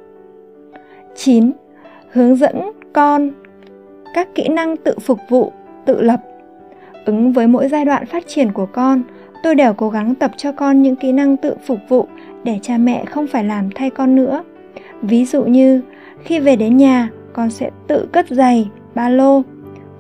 9. 1.17 1.53
Hướng 2.13 2.37
dẫn 2.37 2.71
con 2.93 3.31
các 4.15 4.29
kỹ 4.35 4.49
năng 4.49 4.77
tự 4.77 4.99
phục 4.99 5.19
vụ, 5.29 5.53
tự 5.85 6.03
lập. 6.03 6.21
Ứng 7.05 7.33
với 7.33 7.47
mỗi 7.47 7.69
giai 7.69 7.85
đoạn 7.85 8.07
phát 8.07 8.25
triển 8.27 8.53
của 8.53 8.67
con, 8.67 9.03
tôi 9.43 9.55
đều 9.55 9.75
cố 9.75 9.91
gắng 9.91 10.15
tập 10.15 10.31
cho 10.37 10.53
con 10.53 10.83
những 10.83 10.97
kỹ 10.97 11.13
năng 11.13 11.37
tự 11.37 11.55
phục 11.67 11.79
vụ 11.89 12.07
để 12.45 12.59
cha 12.63 12.79
mẹ 12.79 13.05
không 13.05 13.27
phải 13.27 13.45
làm 13.45 13.71
thay 13.75 13.91
con 13.91 14.17
nữa. 14.17 14.43
Ví 15.03 15.25
dụ 15.25 15.45
như 15.45 15.81
khi 16.25 16.41
về 16.41 16.57
đến 16.57 16.77
nhà, 16.77 17.09
con 17.33 17.51
sẽ 17.51 17.71
tự 17.87 18.09
cất 18.13 18.27
giày, 18.29 18.69
ba 18.95 19.09
lô, 19.09 19.43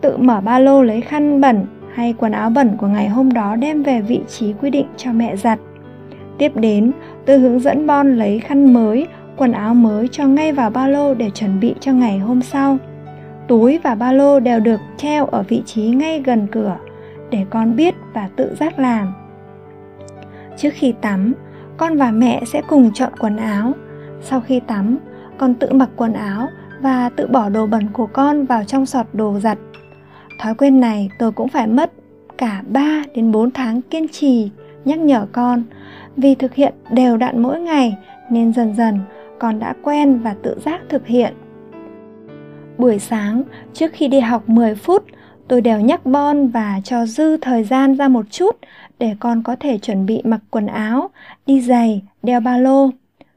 tự 0.00 0.16
mở 0.16 0.40
ba 0.40 0.58
lô 0.58 0.82
lấy 0.82 1.00
khăn 1.00 1.40
bẩn 1.40 1.66
hay 1.94 2.14
quần 2.18 2.32
áo 2.32 2.50
bẩn 2.50 2.76
của 2.76 2.86
ngày 2.86 3.08
hôm 3.08 3.32
đó 3.32 3.56
đem 3.56 3.82
về 3.82 4.00
vị 4.00 4.20
trí 4.28 4.52
quy 4.52 4.70
định 4.70 4.86
cho 4.96 5.12
mẹ 5.12 5.36
giặt. 5.36 5.58
Tiếp 6.38 6.56
đến, 6.56 6.92
tôi 7.26 7.38
hướng 7.38 7.60
dẫn 7.60 7.86
Bon 7.86 8.16
lấy 8.16 8.40
khăn 8.40 8.72
mới, 8.72 9.06
quần 9.36 9.52
áo 9.52 9.74
mới 9.74 10.08
cho 10.08 10.26
ngay 10.26 10.52
vào 10.52 10.70
ba 10.70 10.88
lô 10.88 11.14
để 11.14 11.30
chuẩn 11.30 11.60
bị 11.60 11.74
cho 11.80 11.92
ngày 11.92 12.18
hôm 12.18 12.42
sau. 12.42 12.78
Túi 13.48 13.78
và 13.78 13.94
ba 13.94 14.12
lô 14.12 14.40
đều 14.40 14.60
được 14.60 14.80
treo 14.96 15.26
ở 15.26 15.42
vị 15.42 15.62
trí 15.66 15.82
ngay 15.82 16.22
gần 16.24 16.46
cửa 16.52 16.76
để 17.30 17.44
con 17.50 17.76
biết 17.76 17.94
và 18.12 18.28
tự 18.36 18.54
giác 18.60 18.78
làm. 18.78 19.12
Trước 20.56 20.70
khi 20.72 20.94
tắm, 21.00 21.32
con 21.76 21.96
và 21.96 22.10
mẹ 22.10 22.42
sẽ 22.46 22.62
cùng 22.68 22.90
chọn 22.94 23.12
quần 23.18 23.36
áo. 23.36 23.72
Sau 24.20 24.40
khi 24.40 24.60
tắm, 24.60 24.98
con 25.38 25.54
tự 25.54 25.72
mặc 25.72 25.90
quần 25.96 26.12
áo 26.12 26.48
và 26.80 27.10
tự 27.16 27.26
bỏ 27.26 27.48
đồ 27.48 27.66
bẩn 27.66 27.88
của 27.92 28.06
con 28.06 28.44
vào 28.44 28.64
trong 28.64 28.86
sọt 28.86 29.06
đồ 29.12 29.38
giặt. 29.40 29.58
Thói 30.40 30.54
quen 30.54 30.80
này 30.80 31.10
tôi 31.18 31.32
cũng 31.32 31.48
phải 31.48 31.66
mất 31.66 31.92
cả 32.38 32.62
3 32.68 33.02
đến 33.14 33.32
4 33.32 33.50
tháng 33.50 33.82
kiên 33.82 34.08
trì 34.08 34.50
nhắc 34.84 34.98
nhở 34.98 35.26
con 35.32 35.62
vì 36.16 36.34
thực 36.34 36.54
hiện 36.54 36.74
đều 36.90 37.16
đặn 37.16 37.42
mỗi 37.42 37.60
ngày 37.60 37.96
nên 38.30 38.52
dần 38.52 38.74
dần 38.74 39.00
con 39.38 39.58
đã 39.58 39.74
quen 39.82 40.18
và 40.18 40.34
tự 40.42 40.58
giác 40.64 40.80
thực 40.88 41.06
hiện. 41.06 41.34
Buổi 42.78 42.98
sáng, 42.98 43.42
trước 43.72 43.90
khi 43.92 44.08
đi 44.08 44.20
học 44.20 44.48
10 44.48 44.74
phút, 44.74 45.04
tôi 45.48 45.60
đều 45.60 45.80
nhắc 45.80 46.06
Bon 46.06 46.48
và 46.48 46.80
cho 46.84 47.06
dư 47.06 47.36
thời 47.36 47.64
gian 47.64 47.94
ra 47.94 48.08
một 48.08 48.26
chút 48.30 48.56
để 48.98 49.14
con 49.20 49.42
có 49.42 49.56
thể 49.60 49.78
chuẩn 49.78 50.06
bị 50.06 50.22
mặc 50.24 50.40
quần 50.50 50.66
áo, 50.66 51.10
đi 51.46 51.60
giày, 51.60 52.02
đeo 52.22 52.40
ba 52.40 52.58
lô. 52.58 52.90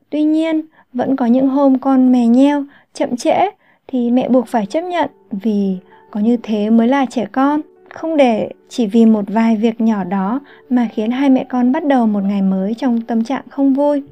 Tuy 0.09 0.23
nhiên, 0.23 0.61
vẫn 0.93 1.15
có 1.15 1.25
những 1.25 1.47
hôm 1.47 1.79
con 1.79 2.11
mè 2.11 2.27
nheo, 2.27 2.63
chậm 2.93 3.17
trễ 3.17 3.49
thì 3.87 4.11
mẹ 4.11 4.29
buộc 4.29 4.47
phải 4.47 4.65
chấp 4.65 4.81
nhận 4.81 5.09
vì 5.31 5.77
có 6.11 6.19
như 6.19 6.37
thế 6.43 6.69
mới 6.69 6.87
là 6.87 7.05
trẻ 7.05 7.25
con. 7.31 7.61
Không 7.93 8.17
để 8.17 8.49
chỉ 8.69 8.87
vì 8.87 9.05
một 9.05 9.25
vài 9.27 9.55
việc 9.55 9.81
nhỏ 9.81 10.03
đó 10.03 10.39
mà 10.69 10.87
khiến 10.93 11.11
hai 11.11 11.29
mẹ 11.29 11.43
con 11.49 11.71
bắt 11.71 11.85
đầu 11.85 12.07
một 12.07 12.23
ngày 12.23 12.41
mới 12.41 12.73
trong 12.73 13.01
tâm 13.01 13.23
trạng 13.23 13.43
không 13.49 13.73
vui. 13.73 14.03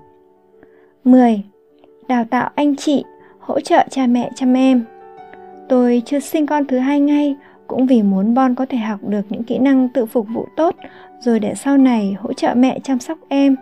10. 1.04 1.42
Đào 2.08 2.26
tạo 2.30 2.50
anh 2.56 2.76
chị, 2.76 3.04
hỗ 3.40 3.60
trợ 3.60 3.84
cha 3.90 4.08
mẹ 4.08 4.32
chăm 4.36 4.54
em. 4.54 4.86
Tôi 5.70 6.02
chưa 6.06 6.20
sinh 6.20 6.46
con 6.46 6.66
thứ 6.66 6.78
hai 6.78 7.00
ngay, 7.00 7.36
cũng 7.68 7.86
vì 7.86 8.04
muốn 8.04 8.34
Bon 8.34 8.56
có 8.56 8.66
thể 8.66 8.78
học 8.78 9.00
được 9.08 9.22
những 9.30 9.44
kỹ 9.44 9.58
năng 9.58 9.90
tự 9.90 10.06
phục 10.06 10.28
vụ 10.34 10.48
tốt, 10.58 10.76
rồi 11.20 11.40
để 11.40 11.54
sau 11.56 11.78
này 11.78 12.16
hỗ 12.20 12.34
trợ 12.34 12.54
mẹ 12.56 12.80
chăm 12.84 13.00
sóc 13.00 13.18
em. 13.28 13.56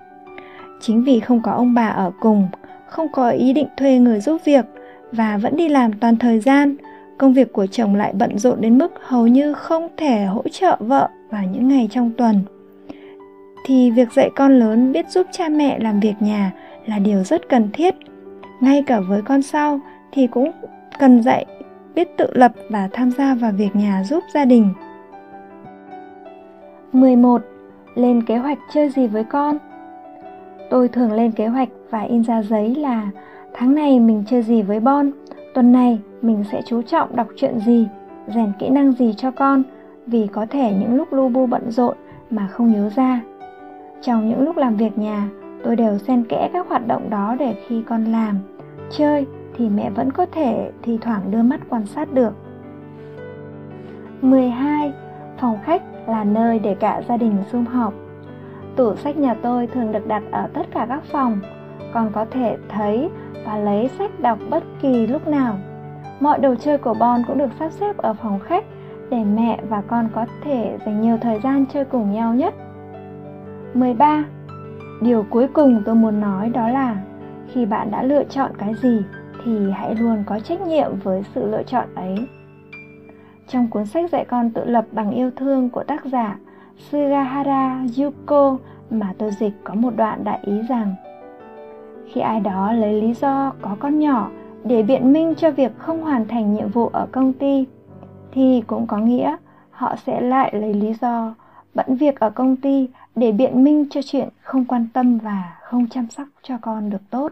Chính 0.82 1.04
vì 1.04 1.20
không 1.20 1.42
có 1.42 1.52
ông 1.52 1.74
bà 1.74 1.88
ở 1.88 2.12
cùng, 2.20 2.48
không 2.88 3.08
có 3.12 3.30
ý 3.30 3.54
định 3.54 3.68
thuê 3.78 3.98
người 3.98 4.20
giúp 4.20 4.42
việc 4.46 4.66
và 5.12 5.38
vẫn 5.38 5.56
đi 5.56 5.70
làm 5.70 5.94
toàn 5.94 6.18
thời 6.18 6.40
gian, 6.40 6.76
công 7.18 7.34
việc 7.34 7.54
của 7.54 7.66
chồng 7.68 7.96
lại 7.96 8.14
bận 8.14 8.40
rộn 8.40 8.62
đến 8.62 8.78
mức 8.78 8.92
hầu 9.02 9.28
như 9.28 9.54
không 9.54 9.88
thể 9.98 10.26
hỗ 10.26 10.44
trợ 10.52 10.78
vợ 10.80 11.10
vào 11.30 11.44
những 11.54 11.68
ngày 11.68 11.88
trong 11.92 12.12
tuần. 12.18 12.40
Thì 13.66 13.92
việc 13.92 14.14
dạy 14.14 14.30
con 14.36 14.60
lớn 14.60 14.92
biết 14.92 15.10
giúp 15.10 15.28
cha 15.32 15.50
mẹ 15.50 15.80
làm 15.80 16.00
việc 16.00 16.14
nhà 16.20 16.52
là 16.86 17.00
điều 17.00 17.24
rất 17.24 17.50
cần 17.50 17.70
thiết. 17.74 17.96
Ngay 18.60 18.84
cả 18.88 19.00
với 19.00 19.22
con 19.22 19.42
sau 19.42 19.80
thì 20.12 20.28
cũng 20.28 20.52
cần 21.00 21.24
dạy 21.24 21.46
biết 21.96 22.18
tự 22.18 22.28
lập 22.34 22.52
và 22.70 22.90
tham 22.94 23.12
gia 23.12 23.36
vào 23.36 23.52
việc 23.58 23.76
nhà 23.76 24.04
giúp 24.04 24.24
gia 24.34 24.46
đình. 24.46 24.70
11. 26.94 27.42
Lên 27.96 28.24
kế 28.24 28.38
hoạch 28.38 28.58
chơi 28.74 28.90
gì 28.90 29.08
với 29.08 29.24
con? 29.24 29.58
Tôi 30.70 30.88
thường 30.88 31.12
lên 31.12 31.32
kế 31.32 31.48
hoạch 31.48 31.70
và 31.90 32.02
in 32.02 32.24
ra 32.24 32.42
giấy 32.42 32.76
là 32.76 33.10
tháng 33.54 33.76
này 33.76 34.00
mình 34.00 34.24
chơi 34.28 34.42
gì 34.42 34.62
với 34.62 34.80
Bon, 34.80 35.12
tuần 35.54 35.72
này 35.72 36.00
mình 36.22 36.44
sẽ 36.52 36.62
chú 36.66 36.82
trọng 36.82 37.16
đọc 37.16 37.28
truyện 37.36 37.60
gì, 37.60 37.88
rèn 38.28 38.52
kỹ 38.60 38.70
năng 38.70 38.92
gì 38.92 39.14
cho 39.18 39.32
con, 39.32 39.64
vì 40.08 40.28
có 40.28 40.46
thể 40.50 40.74
những 40.80 40.96
lúc 40.96 41.14
lu 41.14 41.30
bu 41.30 41.46
bận 41.46 41.72
rộn 41.72 41.96
mà 42.30 42.48
không 42.48 42.72
nhớ 42.74 42.90
ra. 42.96 43.22
Trong 44.02 44.30
những 44.30 44.42
lúc 44.42 44.58
làm 44.58 44.76
việc 44.76 44.98
nhà, 44.98 45.30
tôi 45.64 45.76
đều 45.76 45.98
xen 45.98 46.24
kẽ 46.30 46.50
các 46.54 46.68
hoạt 46.70 46.88
động 46.88 47.10
đó 47.10 47.36
để 47.40 47.56
khi 47.68 47.84
con 47.88 48.06
làm, 48.06 48.40
chơi 48.90 49.26
thì 49.58 49.70
mẹ 49.70 49.90
vẫn 49.90 50.12
có 50.12 50.26
thể 50.26 50.72
thi 50.82 50.98
thoảng 51.02 51.32
đưa 51.32 51.42
mắt 51.42 51.60
quan 51.70 51.86
sát 51.86 52.14
được. 52.14 52.34
12. 54.22 54.94
Phòng 55.38 55.58
khách 55.64 55.82
là 56.08 56.24
nơi 56.24 56.60
để 56.60 56.76
cả 56.76 57.02
gia 57.08 57.18
đình 57.18 57.38
sum 57.52 57.66
họp. 57.66 57.94
Tủ 58.76 58.96
sách 58.96 59.18
nhà 59.18 59.34
tôi 59.34 59.68
thường 59.68 59.92
được 59.92 60.08
đặt 60.08 60.24
ở 60.32 60.48
tất 60.54 60.68
cả 60.74 60.86
các 60.90 61.04
phòng, 61.12 61.40
còn 61.94 62.12
có 62.14 62.26
thể 62.26 62.58
thấy 62.70 63.10
và 63.46 63.58
lấy 63.58 63.90
sách 63.98 64.20
đọc 64.20 64.40
bất 64.50 64.64
kỳ 64.82 65.08
lúc 65.08 65.28
nào. 65.28 65.56
Mọi 66.20 66.40
đồ 66.40 66.56
chơi 66.56 66.78
của 66.78 66.94
Bon 66.94 67.24
cũng 67.28 67.38
được 67.38 67.50
sắp 67.60 67.72
xếp 67.72 67.98
ở 67.98 68.14
phòng 68.14 68.40
khách 68.40 68.66
để 69.10 69.24
mẹ 69.24 69.60
và 69.70 69.82
con 69.82 70.10
có 70.14 70.26
thể 70.44 70.78
dành 70.86 71.02
nhiều 71.02 71.18
thời 71.22 71.40
gian 71.40 71.66
chơi 71.74 71.86
cùng 71.86 72.14
nhau 72.14 72.34
nhất. 72.34 72.54
13. 73.74 74.24
Điều 75.02 75.26
cuối 75.30 75.48
cùng 75.54 75.84
tôi 75.86 75.96
muốn 75.96 76.22
nói 76.22 76.50
đó 76.50 76.70
là 76.70 76.98
khi 77.48 77.66
bạn 77.66 77.92
đã 77.92 78.04
lựa 78.04 78.24
chọn 78.24 78.52
cái 78.58 78.74
gì 78.82 79.02
thì 79.46 79.72
hãy 79.72 79.96
luôn 79.96 80.24
có 80.26 80.40
trách 80.40 80.62
nhiệm 80.62 81.00
với 81.04 81.24
sự 81.36 81.52
lựa 81.52 81.64
chọn 81.64 81.96
ấy. 81.96 82.16
Trong 83.48 83.68
cuốn 83.68 83.86
sách 83.86 84.10
dạy 84.12 84.26
con 84.26 84.50
tự 84.50 84.66
lập 84.66 84.86
bằng 84.92 85.12
yêu 85.12 85.32
thương 85.36 85.70
của 85.70 85.84
tác 85.84 86.06
giả 86.06 86.38
Sugahara 86.78 87.86
Yuko 87.98 88.58
mà 88.90 89.14
tôi 89.18 89.32
dịch 89.32 89.54
có 89.64 89.74
một 89.74 89.96
đoạn 89.96 90.24
đại 90.24 90.40
ý 90.42 90.62
rằng, 90.70 90.96
khi 92.12 92.22
ai 92.22 92.40
đó 92.40 92.72
lấy 92.72 93.02
lý 93.02 93.14
do 93.14 93.54
có 93.62 93.76
con 93.80 94.00
nhỏ 94.00 94.30
để 94.64 94.84
biện 94.84 95.14
minh 95.14 95.34
cho 95.36 95.52
việc 95.52 95.72
không 95.78 96.02
hoàn 96.02 96.28
thành 96.28 96.54
nhiệm 96.54 96.70
vụ 96.70 96.88
ở 96.88 97.08
công 97.12 97.34
ty, 97.34 97.66
thì 98.32 98.64
cũng 98.68 98.88
có 98.88 98.98
nghĩa 98.98 99.36
họ 99.72 99.96
sẽ 100.06 100.22
lại 100.22 100.54
lấy 100.56 100.74
lý 100.74 100.94
do 101.02 101.36
bận 101.74 101.96
việc 101.96 102.20
ở 102.20 102.30
công 102.30 102.56
ty 102.56 102.90
để 103.16 103.32
biện 103.32 103.64
minh 103.64 103.86
cho 103.90 104.02
chuyện 104.06 104.30
không 104.42 104.66
quan 104.66 104.88
tâm 104.94 105.18
và 105.18 105.58
không 105.62 105.88
chăm 105.88 106.08
sóc 106.10 106.28
cho 106.42 106.58
con 106.62 106.90
được 106.90 107.02
tốt 107.10 107.32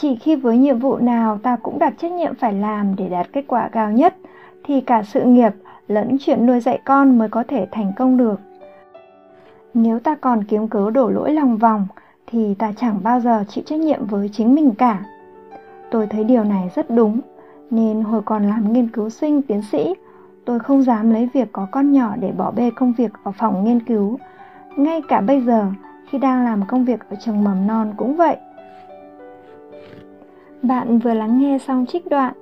chỉ 0.00 0.16
khi 0.16 0.36
với 0.36 0.58
nhiệm 0.58 0.78
vụ 0.78 0.96
nào 0.96 1.38
ta 1.42 1.56
cũng 1.56 1.78
đặt 1.78 1.94
trách 1.98 2.12
nhiệm 2.12 2.34
phải 2.34 2.52
làm 2.52 2.96
để 2.96 3.08
đạt 3.08 3.26
kết 3.32 3.44
quả 3.48 3.68
cao 3.68 3.92
nhất, 3.92 4.16
thì 4.64 4.80
cả 4.80 5.02
sự 5.02 5.22
nghiệp 5.22 5.52
lẫn 5.88 6.16
chuyện 6.20 6.46
nuôi 6.46 6.60
dạy 6.60 6.78
con 6.84 7.18
mới 7.18 7.28
có 7.28 7.44
thể 7.48 7.66
thành 7.72 7.92
công 7.96 8.16
được. 8.16 8.40
Nếu 9.74 9.98
ta 9.98 10.14
còn 10.14 10.44
kiếm 10.44 10.68
cớ 10.68 10.90
đổ 10.90 11.08
lỗi 11.08 11.32
lòng 11.32 11.56
vòng, 11.56 11.86
thì 12.26 12.54
ta 12.54 12.72
chẳng 12.76 12.98
bao 13.02 13.20
giờ 13.20 13.44
chịu 13.48 13.64
trách 13.66 13.78
nhiệm 13.78 14.06
với 14.06 14.30
chính 14.32 14.54
mình 14.54 14.74
cả. 14.74 15.04
Tôi 15.90 16.06
thấy 16.06 16.24
điều 16.24 16.44
này 16.44 16.70
rất 16.74 16.90
đúng, 16.90 17.20
nên 17.70 18.02
hồi 18.02 18.22
còn 18.24 18.48
làm 18.48 18.72
nghiên 18.72 18.88
cứu 18.88 19.10
sinh 19.10 19.42
tiến 19.42 19.62
sĩ, 19.72 19.94
tôi 20.44 20.58
không 20.58 20.82
dám 20.82 21.10
lấy 21.10 21.28
việc 21.34 21.52
có 21.52 21.66
con 21.70 21.92
nhỏ 21.92 22.14
để 22.20 22.32
bỏ 22.32 22.50
bê 22.50 22.70
công 22.76 22.92
việc 22.92 23.12
ở 23.22 23.32
phòng 23.32 23.64
nghiên 23.64 23.80
cứu. 23.80 24.18
Ngay 24.76 25.02
cả 25.08 25.20
bây 25.20 25.40
giờ, 25.40 25.66
khi 26.10 26.18
đang 26.18 26.44
làm 26.44 26.62
công 26.68 26.84
việc 26.84 27.00
ở 27.10 27.16
trường 27.20 27.44
mầm 27.44 27.66
non 27.66 27.92
cũng 27.96 28.16
vậy 28.16 28.36
bạn 30.66 30.98
vừa 30.98 31.14
lắng 31.14 31.40
nghe 31.40 31.58
xong 31.58 31.86
trích 31.86 32.06
đoạn 32.06 32.32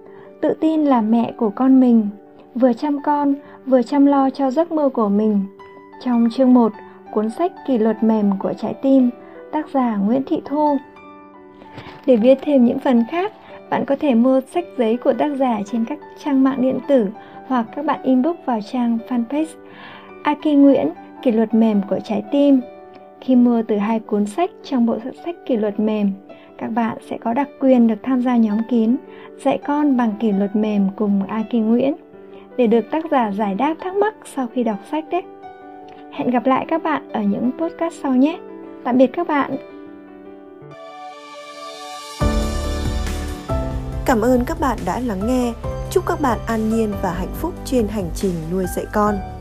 tự 0.41 0.55
tin 0.61 0.85
là 0.85 1.01
mẹ 1.01 1.33
của 1.37 1.51
con 1.51 1.81
mình, 1.81 2.09
vừa 2.55 2.73
chăm 2.73 3.03
con, 3.03 3.35
vừa 3.67 3.83
chăm 3.83 4.07
lo 4.07 4.31
cho 4.31 4.51
giấc 4.51 4.73
mơ 4.73 4.89
của 4.89 5.09
mình. 5.09 5.41
Trong 6.05 6.29
chương 6.33 6.55
1 6.55 6.73
cuốn 7.13 7.31
sách 7.31 7.53
kỷ 7.67 7.79
luật 7.79 8.03
mềm 8.03 8.31
của 8.39 8.53
trái 8.53 8.75
tim, 8.83 9.11
tác 9.53 9.67
giả 9.75 9.97
Nguyễn 9.97 10.23
Thị 10.27 10.43
Thu. 10.45 10.77
Để 12.07 12.17
biết 12.17 12.39
thêm 12.43 12.65
những 12.65 12.79
phần 12.79 13.05
khác, 13.11 13.33
bạn 13.71 13.85
có 13.85 13.97
thể 14.01 14.15
mua 14.15 14.41
sách 14.41 14.65
giấy 14.79 14.97
của 14.97 15.13
tác 15.13 15.29
giả 15.39 15.61
trên 15.73 15.85
các 15.85 15.99
trang 16.25 16.45
mạng 16.45 16.63
điện 16.63 16.79
tử 16.89 17.07
hoặc 17.47 17.67
các 17.77 17.85
bạn 17.85 18.03
inbox 18.03 18.37
vào 18.45 18.61
trang 18.73 18.99
fanpage 19.09 19.55
Aki 20.23 20.47
Nguyễn, 20.47 20.91
kỷ 21.23 21.33
luật 21.33 21.55
mềm 21.55 21.81
của 21.91 21.99
trái 22.05 22.25
tim. 22.33 22.61
Khi 23.21 23.37
mua 23.37 23.63
từ 23.69 23.77
hai 23.77 24.01
cuốn 24.01 24.27
sách 24.27 24.51
trong 24.63 24.87
bộ 24.87 24.97
sách 25.25 25.37
kỷ 25.47 25.57
luật 25.57 25.81
mềm 25.81 26.13
các 26.63 26.71
bạn 26.71 26.99
sẽ 27.11 27.19
có 27.19 27.33
đặc 27.33 27.49
quyền 27.61 27.87
được 27.87 27.95
tham 28.03 28.23
gia 28.23 28.37
nhóm 28.37 28.59
kín, 28.71 28.97
dạy 29.45 29.59
con 29.67 29.97
bằng 29.97 30.13
kỷ 30.21 30.33
luật 30.33 30.57
mềm 30.57 30.89
cùng 30.97 31.27
Aki 31.29 31.53
Nguyễn 31.53 31.95
để 32.57 32.67
được 32.67 32.85
tác 32.91 33.05
giả 33.11 33.33
giải 33.33 33.55
đáp 33.55 33.75
thắc 33.81 33.95
mắc 33.95 34.15
sau 34.35 34.47
khi 34.55 34.65
đọc 34.65 34.79
sách 34.91 35.05
đấy. 35.11 35.23
Hẹn 36.13 36.31
gặp 36.31 36.47
lại 36.47 36.65
các 36.69 36.83
bạn 36.83 37.13
ở 37.13 37.23
những 37.23 37.51
podcast 37.59 37.95
sau 38.03 38.15
nhé. 38.15 38.39
Tạm 38.85 38.99
biệt 38.99 39.11
các 39.13 39.27
bạn. 39.27 39.57
Cảm 44.07 44.21
ơn 44.21 44.41
các 44.47 44.61
bạn 44.61 44.79
đã 44.87 45.01
lắng 45.01 45.27
nghe. 45.27 45.53
Chúc 45.91 46.07
các 46.07 46.21
bạn 46.21 46.39
an 46.47 46.71
nhiên 46.71 46.93
và 47.03 47.13
hạnh 47.13 47.35
phúc 47.35 47.55
trên 47.65 47.89
hành 47.89 48.11
trình 48.15 48.35
nuôi 48.53 48.65
dạy 48.77 48.87
con. 48.93 49.32